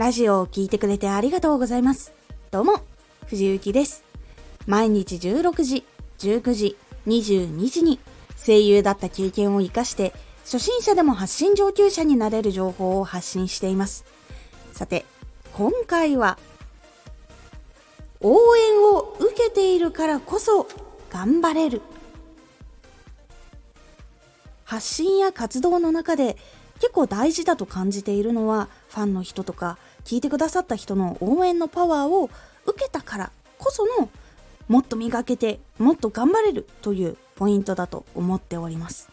[0.00, 2.14] ラジオを聴いてくれてありがとうございます。
[2.50, 2.80] どうも、
[3.26, 4.02] 藤幸です。
[4.66, 5.84] 毎日16時、
[6.20, 8.00] 19時、22時に
[8.34, 10.14] 声優だった経験を活かして
[10.44, 14.06] 初心者でも発信上級者になれる情報を発信しています。
[14.72, 15.04] さて、
[15.52, 16.38] 今回は
[18.22, 20.66] 応援を受けているからこそ
[21.10, 21.82] 頑張れる
[24.64, 26.38] 発信や活動の中で
[26.80, 32.30] 結構大事だと感じているのはファンの人とか聞いてくださった人の応援のパワーを
[32.66, 34.08] 受けたからこその
[34.68, 39.10] もっと磨けてもっと頑張れるというポイントだと思っております。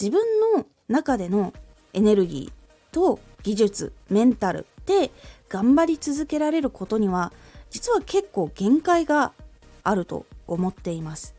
[0.00, 0.20] 自分
[0.56, 1.52] の中での
[1.92, 5.10] エネルギーと技術メンタルで
[5.48, 7.32] 頑張り続けられることには
[7.70, 9.32] 実は結構限界が
[9.82, 11.34] あると思っています。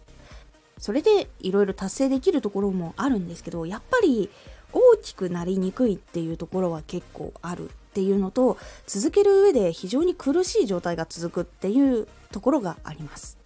[0.77, 4.29] それでいろいろ達成できるところもあるんですけどやっぱり
[4.73, 13.37] 大きくなりにくいっていうところは結構あるっていうのと続ける上で非常に苦しい状態が続くっていうところがあります。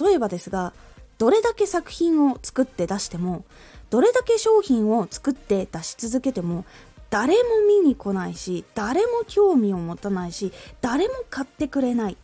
[0.00, 0.72] 例えばですが
[1.18, 3.44] どれだけ作品を作って出しても
[3.88, 6.64] どれだけ商品を作って出し続けても
[7.08, 12.16] 誰も見に来ないし誰も興味を持たないし誰も買ってくれない。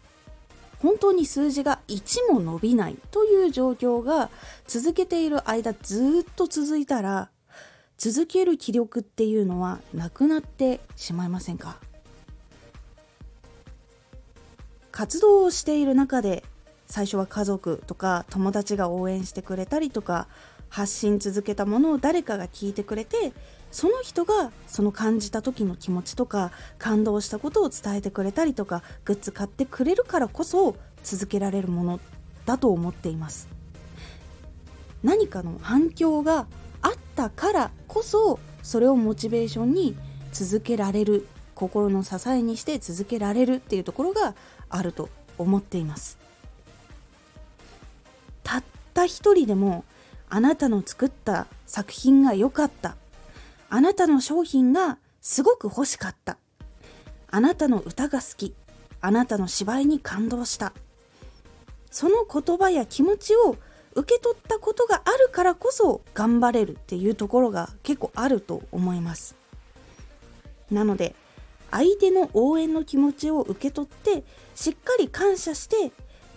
[0.82, 4.30] 本当に数字が1も伸びないという状況が
[4.66, 7.30] 続けている間ずっと続いたら
[7.96, 11.76] 続ける気力っていうのはなくなってしまいませんか？
[14.90, 16.44] 活動をしている中で
[16.86, 20.26] 最初は家族とか友達が応援してくれたりとか
[20.68, 23.32] 発信続けたものを誰かが聞いてくれて
[23.72, 32.00] その人がその感じた時の気持ちとか感動したことを伝えてくれたりとかグッズ買ってくれるからこそ続けられるもの
[32.44, 33.48] だと思っています。
[35.02, 36.46] 何かの反響が
[36.80, 39.96] あったからこそそれをモチベーションに
[40.32, 44.34] 続けられる心の支えにして続けられるっていうところが
[44.68, 45.08] あると
[45.38, 46.18] 思っています。
[48.44, 49.84] たった一人でも
[50.28, 52.96] あなたの作った作品が良かった。
[53.74, 56.36] あなたの商品がすごく欲しかった。
[57.30, 58.54] あなたの歌が好き。
[59.00, 60.74] あなたの芝居に感動した。
[61.90, 63.56] その言葉や気持ちを
[63.94, 69.36] 受け取ったことがあるからこそ頑張れるっていうところが結構あると思います。
[70.70, 71.14] なので
[71.70, 74.22] 相手の応援の気持ちを受け取って
[74.54, 75.92] しっかり感謝して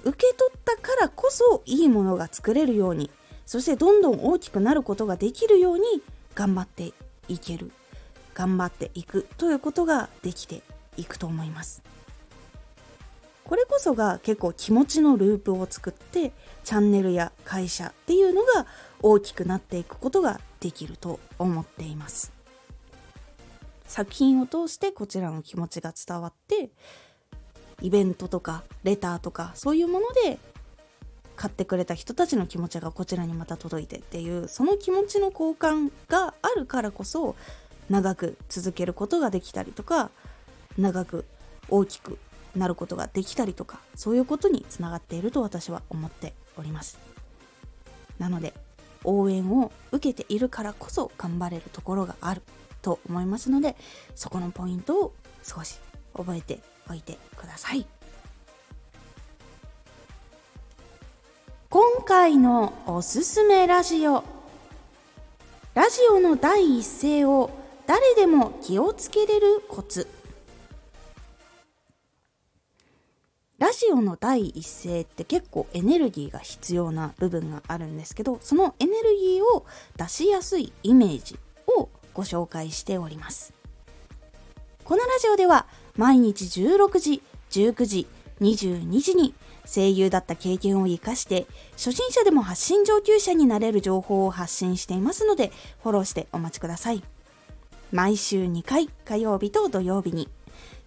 [0.06, 3.12] 受け取ったからこそいいものが作れるように
[3.46, 5.84] そしてどんどん大きくなることができるように
[6.34, 6.94] 頑張って
[7.28, 7.72] いける
[8.34, 10.62] 頑張っていくということができて
[10.98, 11.82] いくと思います。
[13.44, 16.32] これこそが結構気持ちのループを作って
[16.64, 18.66] チャンネルや会社っていうのが
[19.02, 22.34] 大きくなっていくことができると思っています。
[23.86, 26.72] 作品を通してこちらの気持ちが伝わって
[27.82, 30.40] イベントとかレターとかそういうもので
[31.36, 37.36] 買ってくれた人たちの気持ちがこちらにまた届いてっていうその気持ちの交換があるからこそ
[37.90, 40.10] 長く続けることができたりとか
[40.78, 41.26] 長く
[41.70, 42.18] 大きく
[42.56, 46.98] なることができたりとかそういうことにつながっていると私は思っております。
[48.18, 48.54] なので
[49.04, 52.42] 応援を受けているからこそ頑張れるところがある
[52.82, 53.76] と思いますので
[54.16, 55.14] そこのポイントを
[55.44, 55.80] 少し
[56.16, 56.60] 覚えて
[56.90, 57.86] おいてください。
[61.76, 64.24] 今回のおすすめラジオ。
[65.74, 67.50] ラジオの第一声を
[67.86, 70.08] 誰でも気をつけれるコツ。
[73.60, 79.66] ラジオの第一声って結構エネルギーが必要な部分があるんですけどそのエネルギーを
[79.98, 81.38] 出しやすいイメージ
[81.68, 83.54] をご紹介しております。
[84.86, 88.08] このラジオでは毎日16時19時
[88.40, 89.34] 22時に
[89.66, 95.52] 声優だった経験を生かして初心者でも発信上級者になれる情報を発信していますので
[95.82, 97.04] フォローしてお待ちください
[97.92, 100.30] 毎週2回火曜日と土曜日に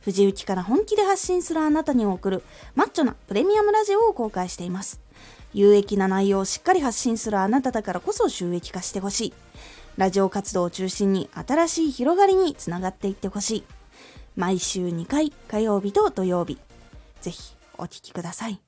[0.01, 2.43] 藤雪から本気で発信するあなたに送る
[2.75, 5.01] マッチョなプレミアムラジオを公開しています。
[5.55, 9.35] 有益な内容をしっかり発信するあなただからこそ収益化してほしい。
[9.97, 13.65] ラジオ活動を中心に新しい広がりにつながっていってほしい。
[14.37, 16.59] 毎週2回火曜日と土曜日。
[17.21, 18.68] ぜひお聴きください。